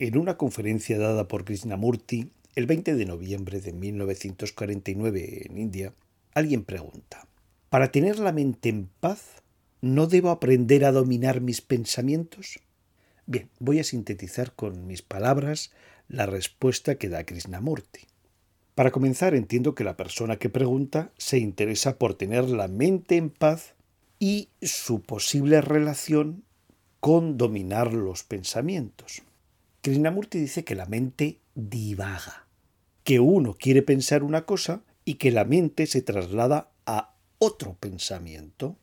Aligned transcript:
En 0.00 0.16
una 0.16 0.38
conferencia 0.38 0.98
dada 0.98 1.28
por 1.28 1.44
Krishnamurti 1.44 2.32
el 2.56 2.64
20 2.64 2.94
de 2.94 3.04
noviembre 3.04 3.60
de 3.60 3.74
1949 3.74 5.42
en 5.44 5.58
India, 5.58 5.92
alguien 6.32 6.64
pregunta, 6.64 7.28
¿para 7.68 7.92
tener 7.92 8.18
la 8.18 8.32
mente 8.32 8.70
en 8.70 8.88
paz 9.00 9.42
no 9.82 10.06
debo 10.06 10.30
aprender 10.30 10.86
a 10.86 10.92
dominar 10.92 11.42
mis 11.42 11.60
pensamientos? 11.60 12.60
Bien, 13.26 13.50
voy 13.58 13.78
a 13.78 13.84
sintetizar 13.84 14.54
con 14.54 14.86
mis 14.86 15.02
palabras 15.02 15.70
la 16.08 16.24
respuesta 16.24 16.94
que 16.94 17.10
da 17.10 17.24
Krishnamurti. 17.24 18.06
Para 18.74 18.92
comenzar, 18.92 19.34
entiendo 19.34 19.74
que 19.74 19.84
la 19.84 19.98
persona 19.98 20.38
que 20.38 20.48
pregunta 20.48 21.12
se 21.18 21.36
interesa 21.36 21.98
por 21.98 22.14
tener 22.14 22.48
la 22.48 22.68
mente 22.68 23.18
en 23.18 23.28
paz 23.28 23.74
y 24.18 24.48
su 24.62 25.02
posible 25.02 25.60
relación 25.60 26.42
con 27.00 27.36
dominar 27.36 27.92
los 27.92 28.24
pensamientos. 28.24 29.24
Krishnamurti 29.82 30.38
dice 30.38 30.64
que 30.64 30.74
la 30.74 30.86
mente 30.86 31.40
divaga, 31.54 32.46
que 33.02 33.18
uno 33.20 33.54
quiere 33.54 33.82
pensar 33.82 34.22
una 34.22 34.44
cosa 34.44 34.82
y 35.04 35.14
que 35.14 35.30
la 35.30 35.44
mente 35.44 35.86
se 35.86 36.02
traslada 36.02 36.70
a 36.84 37.14
otro 37.38 37.76
pensamiento. 37.80 38.76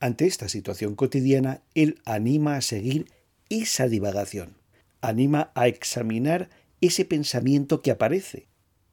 Ante 0.00 0.26
esta 0.26 0.48
situación 0.48 0.94
cotidiana, 0.94 1.62
él 1.74 2.00
anima 2.04 2.56
a 2.56 2.60
seguir 2.60 3.10
esa 3.48 3.88
divagación, 3.88 4.56
anima 5.00 5.50
a 5.54 5.66
examinar 5.66 6.50
ese 6.80 7.04
pensamiento 7.04 7.80
que 7.80 7.90
aparece 7.90 8.48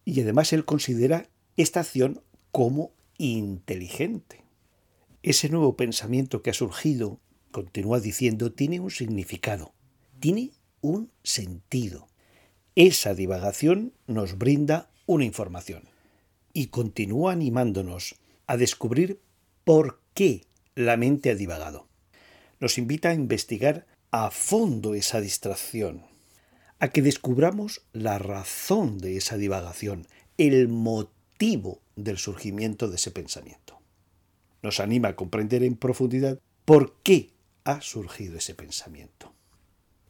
y 0.06 0.22
además 0.22 0.54
él 0.54 0.64
considera 0.64 1.30
esta 1.58 1.82
acción 1.82 2.22
como 2.52 2.94
inteligente. 3.18 4.42
Ese 5.24 5.50
nuevo 5.50 5.76
pensamiento 5.76 6.42
que 6.42 6.52
ha 6.52 6.54
surgido, 6.54 7.20
continúa 7.52 8.00
diciendo, 8.00 8.54
tiene 8.54 8.80
un 8.80 8.92
significado, 8.92 9.74
tiene 10.20 10.52
un 10.86 11.12
sentido. 11.24 12.08
Esa 12.76 13.14
divagación 13.14 13.94
nos 14.08 14.38
brinda 14.38 14.90
una 15.06 15.26
información 15.26 15.84
y 16.54 16.68
continúa 16.68 17.34
animándonos 17.34 18.16
a 18.48 18.58
descubrir 18.58 19.20
por 19.64 20.00
qué 20.14 20.46
la 20.76 20.98
mente 20.98 21.32
ha 21.32 21.36
divagado. 21.36 21.88
Nos 22.60 22.78
invita 22.78 23.10
a 23.10 23.14
investigar 23.14 23.86
a 24.12 24.32
fondo 24.32 24.94
esa 24.94 25.20
distracción, 25.22 26.04
a 26.80 26.90
que 26.90 27.02
descubramos 27.02 27.82
la 27.92 28.20
razón 28.20 29.00
de 29.00 29.18
esa 29.18 29.38
divagación, 29.38 30.08
el 30.38 30.68
motivo 30.68 31.82
del 31.96 32.18
surgimiento 32.18 32.90
de 32.90 32.96
ese 32.96 33.12
pensamiento. 33.12 33.80
Nos 34.62 34.80
anima 34.80 35.10
a 35.10 35.16
comprender 35.16 35.64
en 35.64 35.76
profundidad 35.76 36.40
por 36.66 36.96
qué 37.04 37.32
ha 37.64 37.82
surgido 37.82 38.38
ese 38.38 38.56
pensamiento. 38.56 39.35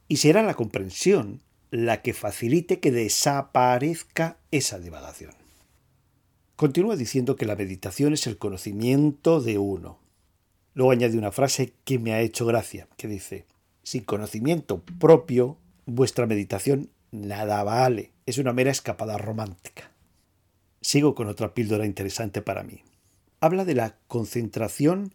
Y 0.07 0.17
será 0.17 0.43
la 0.43 0.53
comprensión 0.53 1.41
la 1.71 2.01
que 2.01 2.13
facilite 2.13 2.79
que 2.79 2.91
desaparezca 2.91 4.37
esa 4.51 4.79
divagación. 4.79 5.33
Continúa 6.55 6.95
diciendo 6.95 7.35
que 7.35 7.45
la 7.45 7.55
meditación 7.55 8.13
es 8.13 8.27
el 8.27 8.37
conocimiento 8.37 9.41
de 9.41 9.57
uno. 9.57 9.99
Luego 10.73 10.91
añade 10.91 11.17
una 11.17 11.31
frase 11.31 11.73
que 11.83 11.99
me 11.99 12.13
ha 12.13 12.21
hecho 12.21 12.45
gracia, 12.45 12.87
que 12.97 13.07
dice, 13.07 13.45
sin 13.83 14.03
conocimiento 14.03 14.81
propio, 14.99 15.57
vuestra 15.85 16.27
meditación 16.27 16.89
nada 17.11 17.63
vale, 17.63 18.11
es 18.25 18.37
una 18.37 18.53
mera 18.53 18.71
escapada 18.71 19.17
romántica. 19.17 19.91
Sigo 20.81 21.15
con 21.15 21.27
otra 21.27 21.53
píldora 21.53 21.85
interesante 21.85 22.41
para 22.41 22.63
mí. 22.63 22.83
Habla 23.39 23.65
de 23.65 23.75
la 23.75 23.97
concentración 24.07 25.13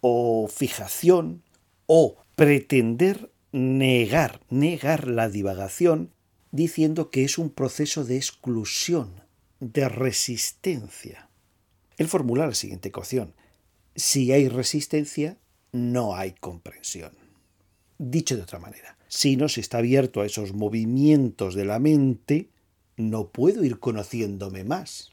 o 0.00 0.48
fijación 0.48 1.42
o 1.86 2.16
pretender 2.36 3.29
negar, 3.52 4.40
negar 4.48 5.08
la 5.08 5.28
divagación, 5.28 6.12
diciendo 6.52 7.10
que 7.10 7.24
es 7.24 7.38
un 7.38 7.50
proceso 7.50 8.04
de 8.04 8.16
exclusión, 8.16 9.22
de 9.60 9.88
resistencia. 9.88 11.28
Él 11.96 12.08
formula 12.08 12.46
la 12.46 12.54
siguiente 12.54 12.88
ecuación. 12.88 13.34
Si 13.94 14.32
hay 14.32 14.48
resistencia, 14.48 15.36
no 15.72 16.14
hay 16.14 16.32
comprensión. 16.32 17.12
Dicho 17.98 18.36
de 18.36 18.42
otra 18.42 18.58
manera, 18.58 18.96
si 19.08 19.36
no 19.36 19.48
se 19.48 19.60
está 19.60 19.78
abierto 19.78 20.20
a 20.20 20.26
esos 20.26 20.54
movimientos 20.54 21.54
de 21.54 21.64
la 21.64 21.78
mente, 21.78 22.48
no 22.96 23.28
puedo 23.28 23.64
ir 23.64 23.78
conociéndome 23.78 24.64
más. 24.64 25.10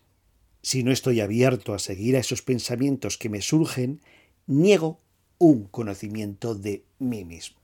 Si 0.62 0.84
no 0.84 0.92
estoy 0.92 1.20
abierto 1.22 1.74
a 1.74 1.80
seguir 1.80 2.16
a 2.16 2.20
esos 2.20 2.42
pensamientos 2.42 3.18
que 3.18 3.30
me 3.30 3.42
surgen, 3.42 4.02
niego 4.46 5.00
un 5.38 5.66
conocimiento 5.66 6.56
de 6.56 6.84
mí 7.00 7.26
mismo. 7.26 7.58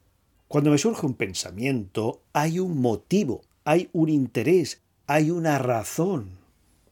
Cuando 0.54 0.70
me 0.70 0.78
surge 0.78 1.08
un 1.08 1.16
pensamiento, 1.16 2.22
hay 2.32 2.60
un 2.60 2.80
motivo, 2.80 3.42
hay 3.64 3.90
un 3.92 4.08
interés, 4.08 4.84
hay 5.08 5.32
una 5.32 5.58
razón. 5.58 6.38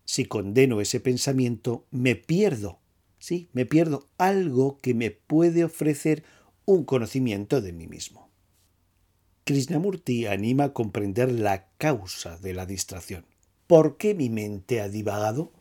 Si 0.03 0.25
condeno 0.25 0.81
ese 0.81 0.99
pensamiento, 0.99 1.85
me 1.91 2.15
pierdo. 2.15 2.79
Sí, 3.19 3.49
me 3.53 3.67
pierdo 3.67 4.07
algo 4.17 4.79
que 4.81 4.95
me 4.95 5.11
puede 5.11 5.63
ofrecer 5.63 6.23
un 6.65 6.85
conocimiento 6.85 7.61
de 7.61 7.71
mí 7.71 7.85
mismo. 7.85 8.31
Krishnamurti 9.43 10.25
anima 10.25 10.63
a 10.63 10.73
comprender 10.73 11.31
la 11.31 11.67
causa 11.77 12.39
de 12.39 12.55
la 12.55 12.65
distracción. 12.65 13.25
¿Por 13.67 13.97
qué 13.97 14.15
mi 14.15 14.31
mente 14.31 14.81
ha 14.81 14.89
divagado? 14.89 15.51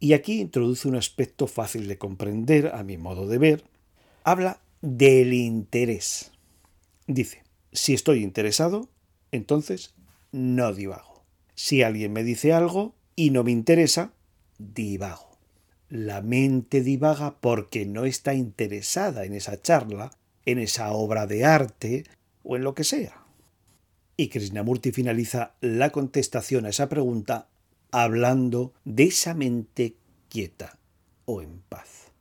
Y 0.00 0.14
aquí 0.14 0.40
introduce 0.40 0.88
un 0.88 0.96
aspecto 0.96 1.46
fácil 1.46 1.86
de 1.86 1.96
comprender, 1.96 2.72
a 2.74 2.82
mi 2.82 2.96
modo 2.96 3.28
de 3.28 3.38
ver. 3.38 3.64
Habla 4.24 4.58
del 4.82 5.32
interés. 5.32 6.32
Dice, 7.06 7.44
si 7.72 7.94
estoy 7.94 8.22
interesado, 8.22 8.88
entonces 9.30 9.94
no 10.32 10.72
divago. 10.72 11.24
Si 11.54 11.82
alguien 11.82 12.12
me 12.12 12.24
dice 12.24 12.52
algo 12.52 12.94
y 13.14 13.30
no 13.30 13.44
me 13.44 13.52
interesa, 13.52 14.12
divago. 14.58 15.38
La 15.88 16.20
mente 16.20 16.82
divaga 16.82 17.38
porque 17.40 17.86
no 17.86 18.04
está 18.04 18.34
interesada 18.34 19.24
en 19.24 19.34
esa 19.34 19.60
charla, 19.60 20.10
en 20.44 20.58
esa 20.58 20.92
obra 20.92 21.26
de 21.26 21.44
arte, 21.44 22.04
o 22.42 22.56
en 22.56 22.62
lo 22.62 22.74
que 22.74 22.84
sea. 22.84 23.24
Y 24.16 24.28
Krishnamurti 24.28 24.92
finaliza 24.92 25.54
la 25.60 25.90
contestación 25.90 26.64
a 26.64 26.70
esa 26.70 26.88
pregunta 26.88 27.48
hablando 27.90 28.72
de 28.84 29.04
esa 29.04 29.34
mente 29.34 29.96
quieta 30.28 30.78
o 31.24 31.42
en 31.42 31.60
paz. 31.68 32.12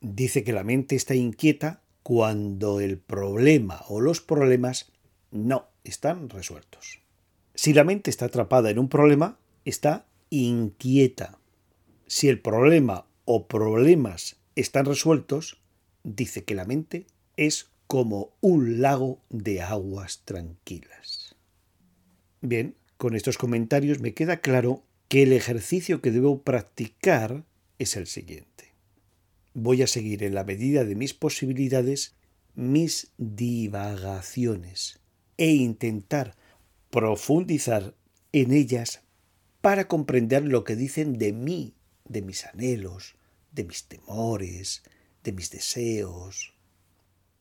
Dice 0.00 0.42
que 0.42 0.52
la 0.52 0.64
mente 0.64 0.96
está 0.96 1.14
inquieta 1.14 1.81
cuando 2.02 2.80
el 2.80 2.98
problema 2.98 3.82
o 3.88 4.00
los 4.00 4.20
problemas 4.20 4.92
no 5.30 5.66
están 5.84 6.28
resueltos. 6.28 7.00
Si 7.54 7.72
la 7.72 7.84
mente 7.84 8.10
está 8.10 8.26
atrapada 8.26 8.70
en 8.70 8.78
un 8.78 8.88
problema, 8.88 9.38
está 9.64 10.06
inquieta. 10.30 11.38
Si 12.06 12.28
el 12.28 12.40
problema 12.40 13.06
o 13.24 13.46
problemas 13.46 14.36
están 14.56 14.86
resueltos, 14.86 15.58
dice 16.02 16.44
que 16.44 16.54
la 16.54 16.64
mente 16.64 17.06
es 17.36 17.70
como 17.86 18.30
un 18.40 18.80
lago 18.80 19.20
de 19.28 19.60
aguas 19.60 20.22
tranquilas. 20.24 21.36
Bien, 22.40 22.74
con 22.96 23.14
estos 23.14 23.38
comentarios 23.38 24.00
me 24.00 24.14
queda 24.14 24.38
claro 24.38 24.82
que 25.08 25.22
el 25.22 25.32
ejercicio 25.32 26.00
que 26.00 26.10
debo 26.10 26.42
practicar 26.42 27.44
es 27.78 27.96
el 27.96 28.06
siguiente. 28.06 28.71
Voy 29.54 29.82
a 29.82 29.86
seguir 29.86 30.22
en 30.22 30.34
la 30.34 30.44
medida 30.44 30.84
de 30.84 30.94
mis 30.94 31.14
posibilidades 31.14 32.14
mis 32.54 33.12
divagaciones 33.16 35.00
e 35.36 35.52
intentar 35.52 36.36
profundizar 36.90 37.94
en 38.32 38.52
ellas 38.52 39.02
para 39.60 39.88
comprender 39.88 40.44
lo 40.44 40.64
que 40.64 40.76
dicen 40.76 41.18
de 41.18 41.32
mí, 41.32 41.74
de 42.04 42.22
mis 42.22 42.44
anhelos, 42.44 43.16
de 43.52 43.64
mis 43.64 43.84
temores, 43.84 44.82
de 45.22 45.32
mis 45.32 45.50
deseos, 45.50 46.52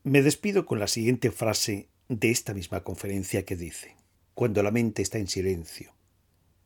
me 0.03 0.23
despido 0.23 0.65
con 0.65 0.79
la 0.79 0.87
siguiente 0.87 1.29
frase 1.29 1.87
de 2.09 2.31
esta 2.31 2.55
misma 2.55 2.83
conferencia 2.83 3.45
que 3.45 3.55
dice, 3.55 3.95
cuando 4.33 4.63
la 4.63 4.71
mente 4.71 5.03
está 5.03 5.19
en 5.19 5.27
silencio, 5.27 5.93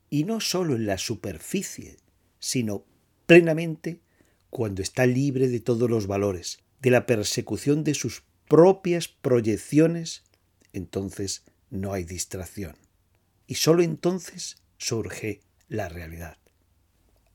y 0.10 0.24
no 0.24 0.40
sólo 0.40 0.75
en 0.75 0.86
la 0.86 0.98
superficie, 0.98 1.98
sino 2.40 2.86
plenamente 3.25 4.00
cuando 4.50 4.82
está 4.82 5.06
libre 5.06 5.48
de 5.48 5.60
todos 5.60 5.90
los 5.90 6.08
valores, 6.08 6.60
de 6.82 6.92
la 6.92 7.06
persecución 7.06 7.84
de 7.84 7.94
sus 7.94 8.24
propias 8.48 9.08
proyecciones, 9.08 10.24
entonces 10.74 11.44
no 11.70 11.94
hay 11.94 12.04
distracción. 12.04 12.76
Y 13.48 13.56
sólo 13.56 13.84
entonces 13.84 14.58
surge 14.78 15.42
la 15.68 15.90
realidad. 15.90 16.38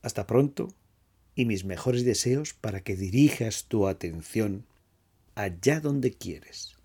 Hasta 0.01 0.25
pronto 0.25 0.73
y 1.35 1.45
mis 1.45 1.63
mejores 1.63 2.03
deseos 2.05 2.53
para 2.53 2.81
que 2.81 2.95
dirijas 2.95 3.65
tu 3.65 3.87
atención 3.87 4.65
allá 5.35 5.79
donde 5.79 6.11
quieres. 6.11 6.75